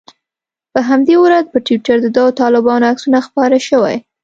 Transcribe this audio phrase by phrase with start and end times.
[0.73, 3.95] په همدې ورځ پر ټویټر د دوو طالبانو عکسونه خپاره شوي.